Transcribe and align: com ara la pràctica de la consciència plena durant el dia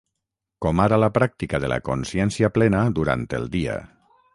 com 0.65 0.81
ara 0.85 0.99
la 1.01 1.11
pràctica 1.19 1.61
de 1.67 1.71
la 1.75 1.79
consciència 1.91 2.53
plena 2.59 2.85
durant 3.01 3.33
el 3.41 3.51
dia 3.59 3.81